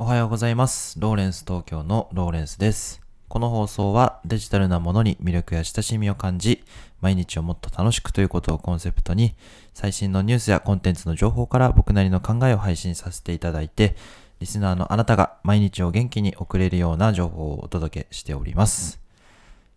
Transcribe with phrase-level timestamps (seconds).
[0.00, 1.00] おはようございます。
[1.00, 3.00] ローレンス東京のローレンスです。
[3.26, 6.62] この放送はデジタルなものに魅力や親しみを感じ、
[7.00, 9.34] 毎日をもっと楽しくということをコンセプトに、
[9.74, 13.96] 最新のニュースやコンテンツの情報から僕なりの考えを配信させていただいて、
[14.38, 19.00] リスナーのあなたが毎日を元気に送れるような情報をお届けしております。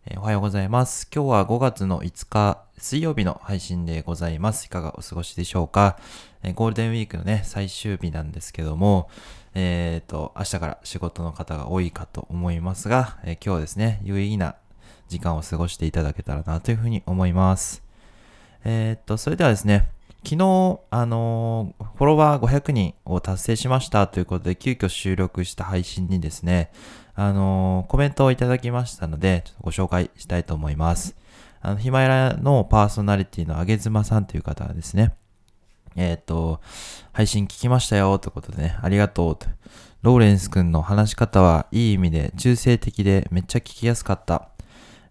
[0.05, 1.07] えおはようございます。
[1.11, 4.65] 今日は5月の5日水曜日の配信でございます。
[4.65, 5.99] いかがお過ごしでしょうか、
[6.41, 9.07] えーゴールデンウィークのね、最終日なんですけども、
[9.53, 14.55] えっ、と、明日から仕事の方が多いかと思いますが、えー今日はですね、有意義な
[15.09, 17.83] 時間を過ごしていただけたらなというふうに思います。
[18.65, 19.87] えっ、と、それではですね、
[20.23, 26.71] 昨日、あのーフォロワー500人を達成しましたということで、急遽収録した配信にですね、
[27.13, 31.20] あのーコメントをいただきましたので、ちょっとご紹介したいと思います。
[31.61, 35.13] あの、ヒマラのパーソナリティのあげずまさんという方がですね、
[35.95, 36.61] えっ、と、
[37.11, 39.47] 配信聞きましたよということでね、ありがとうと。
[40.01, 44.49] ローレンス君の話し方はいい意味で中性的でめっちゃ聞きやすかった。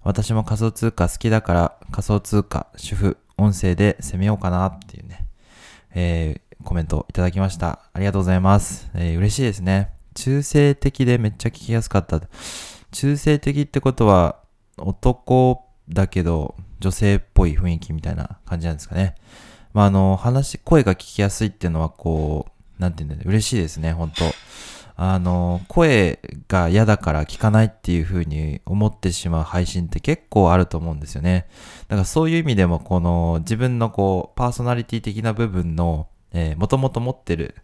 [0.03, 5.27] 私も仮想通貨好きだから仮想通貨、主婦、音声で攻めようかなっていうね、
[5.95, 7.81] えーコメントいただきました。
[7.95, 8.91] ありがとうございます。
[8.95, 9.93] えー嬉しいですね。
[10.15, 12.21] 中性的でめっちゃ聞きやすかった。
[12.91, 14.41] 中性的ってことは
[14.77, 19.15] 男だけど女性っぽい雰囲気みたいな感じなんですかね。
[19.73, 22.47] まあ、あの、話、声が聞きやすいっていうのはこ
[22.79, 24.25] う、なんていうんだろう、嬉しいですね、本当
[24.97, 26.19] あの、声
[26.49, 31.47] が嫌だから聞かないっていう風に思ってしまう配信って結構あると思うんですよね。
[31.89, 37.55] だからそういう意味でも、この自分のこう、パーソナリティ的な部分の、えー、もともと持ってる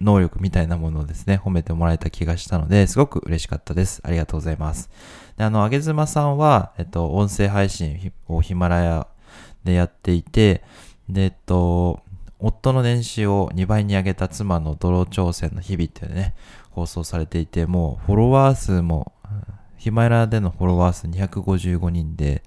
[0.00, 4.00] 能力みたいなものをですね、褒めてもらえた気がしたので、すごく嬉しかったです。
[4.04, 4.90] ありがとうございます。
[5.36, 9.06] で、あの、あげずまさんは、えっと、音声配信をヒマラヤ
[9.64, 10.62] でやっていて、
[11.08, 12.00] で、えっと、
[12.38, 16.34] 夫の年収を2倍に上げた妻の泥挑戦の日々っていうね、
[16.70, 19.12] 放送されていて、もうフォロワー数も、
[19.76, 22.42] ヒマラヤでのフォロワー数255人で、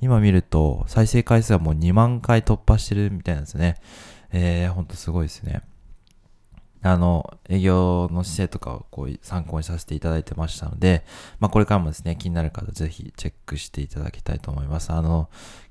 [0.00, 3.76] 今見ると再生回数はもう2万回突破してるみたいなんですね。
[4.30, 5.62] えー、ほんとすごいですね。
[6.82, 11.04] あの、営業の姿勢とかをこう参考にさせていただいてましたので、
[11.38, 14.92] まあこれからもですね、気になる方ぜひチェックしていただきたいと思います。
[14.92, 15.28] あの、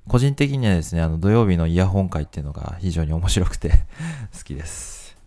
[0.07, 3.69] 個人的にはですね、あの土曜日のイヤホン会っていうのが非常に面白くて
[4.35, 5.17] 好きです。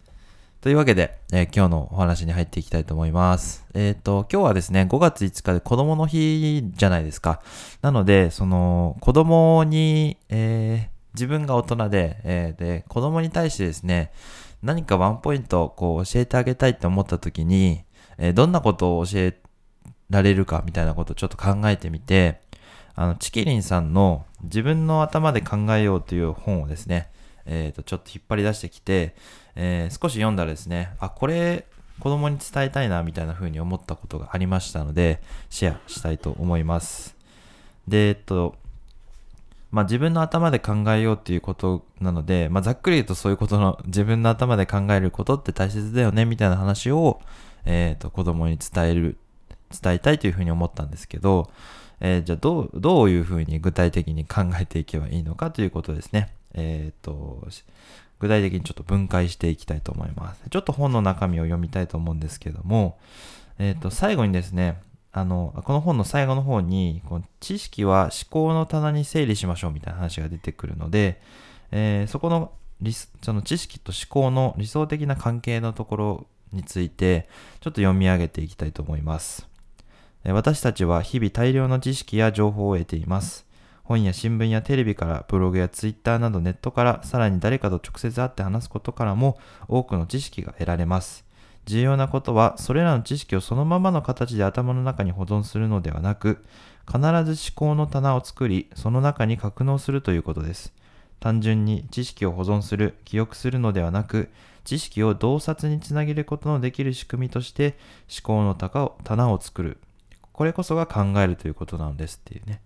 [0.62, 3.66] というわけで、えー今日のお話に入っていきたいと思います。
[3.74, 7.42] えっ、と、今日はですね、5月5日で子供の日じゃないですか。
[7.82, 14.10] なので、その、子供に、えー自分が大人で、えーで、子供に対してですね、
[14.64, 17.84] 何かワンポイントこう教えてあげたいって思った時に、
[18.16, 19.38] えーどんなことを教え
[20.08, 22.40] られるかみたいなことをちょっと考えてみて、
[22.94, 27.10] あの、チキリンさんの自分の頭で考えようという本をですね、
[27.44, 29.14] えっ、と、ちょっと引っ張り出してきて、
[29.54, 31.66] えー少し読んだらですね、あ、これ、
[32.00, 35.20] 子供に伝えたいな、みたいな風に思ったことがありましたので、
[35.50, 37.16] シェアしたいと思います。
[37.86, 38.56] で、えっと、
[39.74, 47.20] まあ自分の頭で考えようっていうことなので、まあざっくり言うとそういうことの、自分の頭で考えることって大切だよね、みたいな話を、
[47.64, 49.16] えっ、と、子供に伝える、
[49.82, 51.50] 伝えたいというふうに思ったんですけど、
[51.98, 56.32] えーじゃあどう、どういうふうに具体的に考えていけばいいのかということですね。
[56.54, 57.44] えっ、と、
[58.20, 60.42] 具体的にちょっと分解していきたいと思います。
[60.50, 62.96] ちょっと本の中身を読みたいと思うんですけども、
[63.58, 64.78] えっ、と、最後にですね、
[65.16, 71.22] あの、この本の最後の方に、この知識は思考の棚に整理しましょうみたいな話が出てくるので、
[71.70, 72.52] えーそこの
[73.22, 77.28] その知識と思考の理想的な関係のところについて、
[77.60, 79.48] ちょっと読み上げていきたいと思います。
[80.24, 83.46] 私たちは日々大量の知識や情報を得ています。
[83.84, 89.38] 本や新聞やテレビからブログやツイッターなどネットからさらに誰かと直接会って話すことからも
[89.68, 91.24] 多くの知識が得られます。
[91.66, 96.44] 重要なことはそれらの知識をそのままの形で頭の中に保存するのではなく
[96.86, 100.72] 必ず思考の棚を作りその中に格納するということです。
[101.24, 104.28] 単純に知識を保存する、記憶するのではなく、
[104.62, 107.78] 知識を洞察につなげることのできる仕組みとして
[108.14, 109.78] 思考の棚を作る。
[110.32, 112.60] これこそが考えるということなのですっていうね。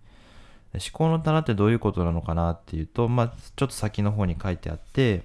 [0.73, 5.23] 思考の棚ってどういうことなのかなっていうと、まあ、ちょっと先の方に書いてあって、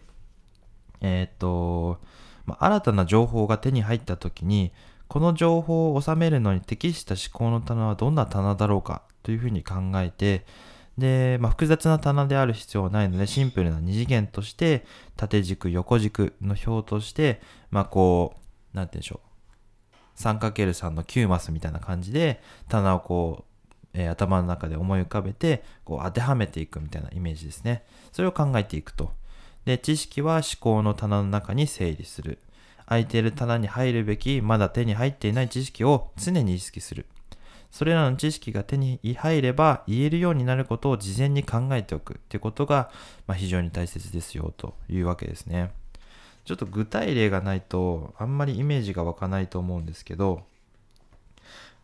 [1.00, 1.99] えーっと、
[2.46, 4.73] まあ、新たな情報が手に入った時に、
[5.08, 10.44] この情報を収めるのに適した思考の棚はどんな棚だろうかというふうに考えて、
[10.99, 14.85] で、まあ、複雑な棚である必要はないので、シンプルな二次元として、
[15.17, 18.35] 縦軸、横軸の表として、まあ、こ
[18.73, 19.35] う、なんて言うんでしょう。
[20.17, 23.55] 3×3 の9マスみたいな感じで、棚をこう、
[23.94, 27.85] え頭の中で思い浮かべて、こう当てはめていくみたいなイメージですね。
[28.12, 29.12] それを考えていくと。
[29.64, 32.38] で、知識は思考の棚の中に整理する。
[32.87, 37.06] 空いている棚に入るべきまだ手に入っていない知識を常に意識する
[37.70, 42.88] それらの知識が手に入れば言えるようになることを事前に考えておくってことが、
[43.26, 45.72] まあ、非常に大切ですよというわけですね。
[46.44, 50.44] ちょっと具体例がないとあんまりイメージが湧かないと思うんですけど、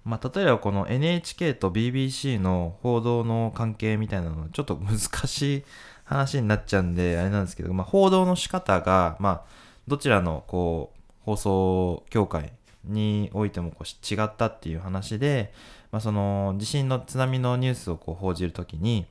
[0.05, 5.65] まあ、例えばこの NHK と BBC の報道の関係みたいなのはちょっと難しい
[6.05, 9.43] 話になっちゃうんであれなんですけど、まあ、報道の仕方が、まあ、
[9.87, 12.53] どちらのこう放送協会
[12.85, 15.53] においてもこう違ったっていう話で、
[15.93, 19.07] まあ、その地震の津波のニュースをこう報じるときに、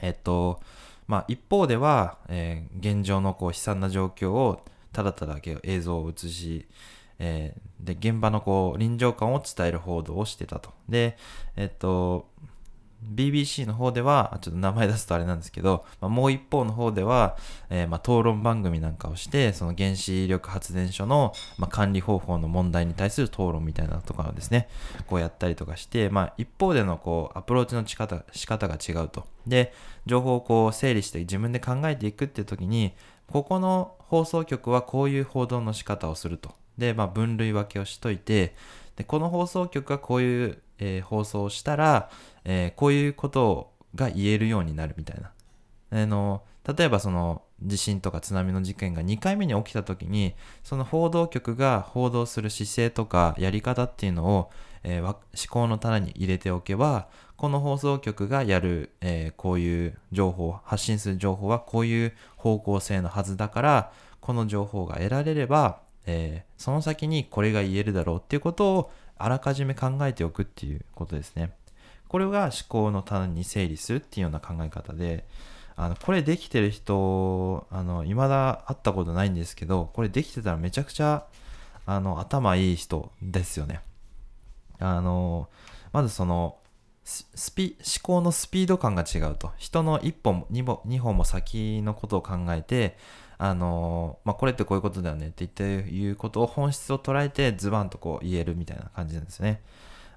[0.00, 0.60] えっと、
[1.06, 6.66] まあ、一方では、えー、現状のこう悲惨な状況をただただ映像を映し、
[7.20, 10.70] えー、で現場のこう臨場感を伝える報道をしてたと。
[10.88, 11.16] で、
[11.56, 12.26] えっと、
[13.02, 17.36] BBC の方では、ちょっと名前出すとあれなんですけど、まあ、もう一方の方では、
[17.70, 24.68] えー、まあ討論番組なんかをして、その原子力発電所の、まあ、管理方法の問題に対する討論みたいなとかをですね、
[25.06, 29.26] こうやったりとかして、まあ、一方でのこうアプローチの仕方仕方が違うと。
[29.46, 29.72] で、
[30.06, 32.92] 情報をこう整理して自分で考えていくっていう時に、
[33.26, 36.59] ここの放送局はこういう報道の仕方をすると。
[36.80, 38.56] で、まあ、分類分けをしといて、
[38.96, 42.10] でこの放送局はこういう、えー、放送をしたら、
[42.44, 45.30] えー、こういうことが言えるようになるみたいな。
[45.92, 46.42] あの
[46.76, 54.50] 例えばその地震とか津波の事件が2回目に起きた時にその報道局が報道する姿勢とかやり方っていうのを、
[54.84, 55.16] えー、思
[55.48, 71.52] 考の棚に入れておけばこの放送局がやる、えー、こういう情報発信する情報はこういう方向性のはずだからこの情報が得られれば、えー、その先にこれが言えるだろうっていうことをあらかじめ考えておくっていうことですね。
[72.08, 75.24] これが思考の棚に整理するっていうような考え方で、
[75.76, 81.26] あのこれできてる人、あの、未だ会ったことないんですけど、これできてたらめちゃくちゃ、
[81.86, 83.80] あの、頭いい人ですよね。
[84.78, 85.48] あの、
[85.92, 86.56] まずその、
[87.04, 92.96] スピ思考のスピード感が違うと人の1本2本 ,2 本も先のことを考えて
[93.42, 99.62] あのまあ、これってこういうことだよねって言っていうことを本質を捉えてズバンとこう言えるみたいな感じなんですね。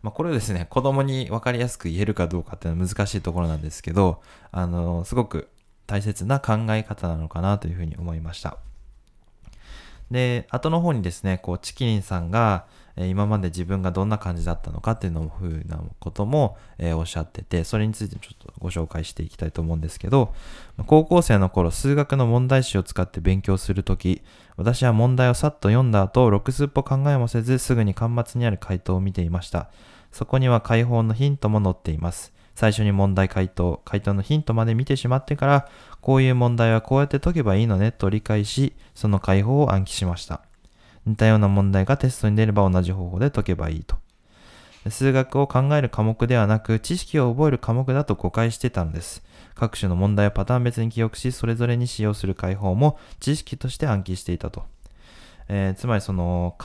[0.01, 4.21] まあ、これをですね、子供に分かりやすく言えるかどうかっていうのは難しいところなんですけど、
[4.51, 5.47] あの、すごく
[5.87, 8.57] 大切な考え方なのかなというふうに思いました。
[10.11, 20.33] で、後の方にですね、こう、チキリンさんが、今まで自分がどんな感じだったのかっていうのふうなことも、え、おっしゃってて、それについてちょっとご紹介していきたいと思うんですけど、
[20.85, 24.21] 高校生の頃、数学の問題集を使って勉強するとき、
[24.57, 29.69] 私は問題をさっと読んだ後、6数歩考えもせず、すぐに端末にある回答を見ていました。
[30.11, 32.31] そこには解放のヒントも載っています。
[32.53, 35.67] 最初に問題回答、回答のヒントまで見てしまってから、
[36.01, 40.41] こういう問題はこうやって解けばいいのねと理解し、その解放を暗記しました。
[41.05, 43.97] 似たような問題がテストに出れば同じ方法で解けばいいと。
[44.89, 49.23] 数学を考える科目ではなく、知識を覚える科目だと誤解してたのです。
[49.55, 54.65] 各種の問題をパターン別に記憶し、それぞれに使用する解放も知識として暗記していたと。
[55.47, 56.55] えー、つまりその、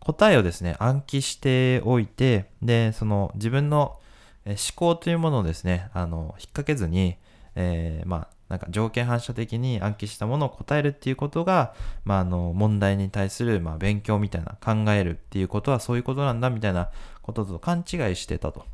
[0.00, 3.98] 答えをですね、暗記しておいて、で、その自分の
[4.46, 7.16] 思考というものをですね、あの、引っ掛けずに、
[7.56, 16.90] えー、まあ、なんか条件反射的に暗記したものを答えるっていうことが、まあ、あの、問題に対する、まあ、勉強みたいな、考えるっていうことはそういうことなんだみたいな
[17.22, 18.64] ことと勘違いしてたと。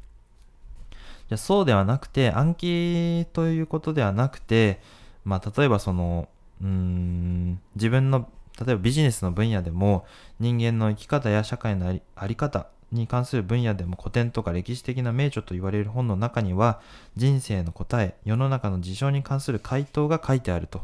[1.29, 4.81] じゃそうではなくて、暗記ということではなくて、
[5.25, 6.29] まあ、例えばその、
[6.61, 10.05] うん、自分の例えばビジネスの分野でも
[10.39, 16.81] 人間の生き方や社会のあり方に関する分野でも古典とか歴史的な名著と言われる本の中には
[17.17, 20.83] 人生の答え世の中の事象に関する回答が書いてあると。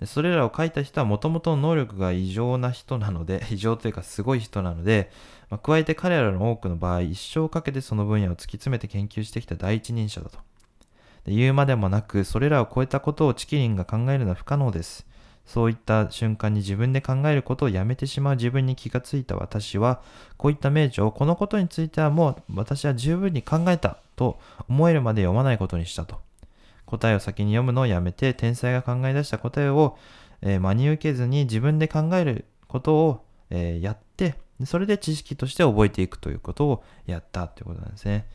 [0.00, 5.10] でそれらを書いた人はもともと能力が異常な人なので 異常というかすごい人なので、
[5.50, 10.38] まあ、加えて彼らの多くの場合一生かけてその分野を突き詰めて研究してきた第一人者だと。
[11.24, 15.06] で言うまでもなくそれらを超えたことをチキリンが考えるのは不可能です。
[15.46, 20.02] そういった瞬間に自分で考えることをやめてしまう自分に気がついた私は、
[20.36, 26.20] こういった名著をこのことについてはもう私は十分に考えたと思えるまで読まないことにしたと。
[26.86, 29.98] 答えを先に読むのをやめて、天才が考え出した答えを、
[30.42, 34.34] えー、真に受けずに自分で考えることを、えー、やって、
[34.64, 38.26] それで知識として覚えていくということをやったということなんですね。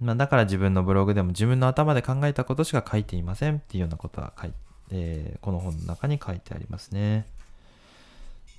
[0.00, 4.56] まあ、だから自分のブログでも自分の頭で考えたことしか書いていませんっていうようなことは書いて
[4.90, 7.26] えー、この本の中に書いてありますね。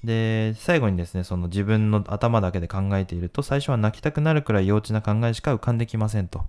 [0.03, 6.45] で、最後にですね、その自分の頭だけで考えていると、最初は泣きたくなるくらい幼稚な考えしか浮かんできませんと。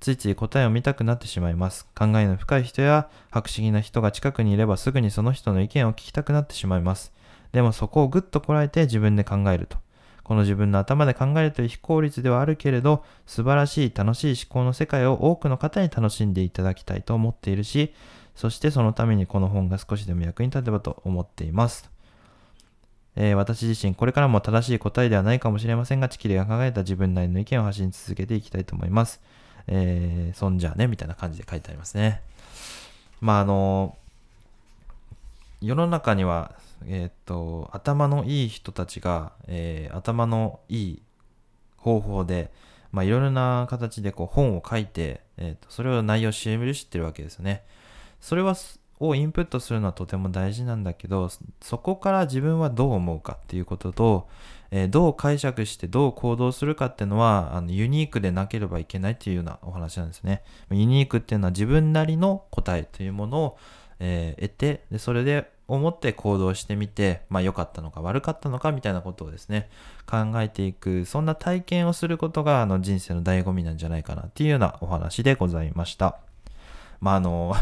[0.00, 1.86] ついつい答えを見たくなってしまいます。
[1.94, 7.12] 考えの深い人や博識な人が近くにいればすぐにその人の意見を聞きたくなってしまいます。
[7.52, 9.78] でもそこをぐっとこらえて自分で考えると。
[10.24, 17.94] この自分の頭で考えるという非効率ではあるけれど、素晴らしい楽しい思考の世界を多くの方に楽しんでいただきたいと思っているし、
[18.34, 21.90] そしてそのためにこの本が少しでも役に立てばと思っています。
[23.14, 29.20] えー、私自身これからも正しい答えではないかもしれませんが、チキリが考えた自分なりの意見を発信続けていきたいと思います。
[29.66, 32.22] えー、そんじゃね、みたいな感じで書いてありますね。
[33.20, 33.96] まあ、あの、
[35.60, 41.02] 世の中には、えっ、と、頭のいい人たちが、えー、頭のいい
[41.76, 42.50] 方法で、
[42.90, 47.62] まあ、いろいろな形でこう本を書いて、えーと、それを内容を CM で知ってるわけですよね。
[48.22, 48.56] それは
[49.00, 51.28] をインプットするのはとても大事なんだけど
[51.60, 54.28] そこから自分はどう思うかっていうことと、
[54.70, 60.42] えー、どう解釈してどう行動するかっていうのはあのユニークでなければいけないっていうようなお話なんですね。
[60.70, 63.58] ユニークっていうのは自分なりの答えというものを、
[63.98, 69.70] えー、得てでそれで思って行動してみて、まあ良かったのか悪かったのかみたいなことをですね、
[70.06, 76.18] 考えていく、そんな体験をすることがあの人生の醍醐味なんじゃないかなっていうようなお話でございました。
[77.00, 77.54] まああの、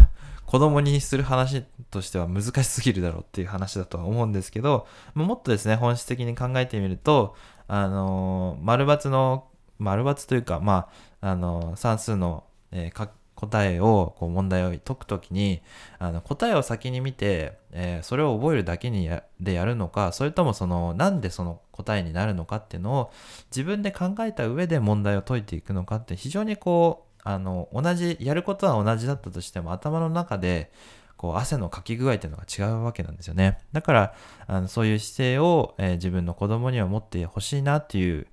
[0.51, 7.37] 子供にする話としては難しすぎるだろうっていう話だとは思うんですけど、もっとですね、本質的に考えてみると、
[7.69, 9.47] あの、丸抜の、
[9.79, 10.89] 丸抜というか、ま
[11.21, 12.43] あ、あの、算数の、
[12.73, 15.63] えー、答えを、こう問題を解くときに、
[16.01, 23.13] あの、答えを先に見て、えー、それを覚えるだけにやでやるのか、それともその、なんでその答えになるのかっていうのを
[23.53, 30.73] 自分で考えた上で問題を解いていくのかって非常にこう、あの同じやることは同じだったとしても頭の中で
[31.17, 34.15] こう汗のかき具合っていうのが違うわけなんですよねだから
[34.47, 38.27] あのそういう姿勢を、えー、自分の子供には持ってほしいなっていう、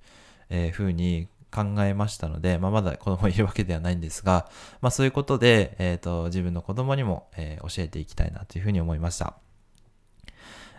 [0.48, 4.48] えー、ふうに考えましたので、まあ、まだ子供いるわけではないんですが、
[4.80, 9.47] まあ、そういうことで、えーと、自分の子供にも、えー、教えていきたいなというふうに思いました。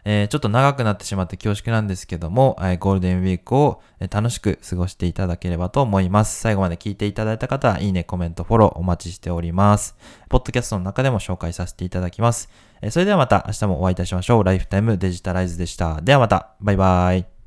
[0.06, 6.40] えー、ちょっと長くなってしまって恐縮なんですけども、えー、ゴールデンウィークを楽しく過ごしていただければと思います。
[6.40, 9.96] 最後まで聞いていただいた方は、いいね、コメント、フォローお待ちしております。
[10.30, 12.50] ポッドキャストの中でも紹介させていただきます。
[12.82, 14.44] えー、それではまた明日もお会いいたしましょう。
[14.44, 16.02] ライフタイムデジタライズでした。
[16.02, 17.39] ではまた、バイバイ。